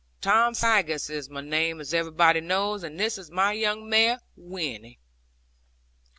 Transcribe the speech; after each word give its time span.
Tom 0.19 0.55
Faggus 0.55 1.11
is 1.11 1.29
my 1.29 1.41
name, 1.41 1.79
as 1.79 1.93
everybody 1.93 2.41
knows; 2.41 2.81
and 2.83 2.99
this 2.99 3.19
is 3.19 3.29
my 3.29 3.51
young 3.53 3.87
mare, 3.87 4.19
Winnie.' 4.35 4.97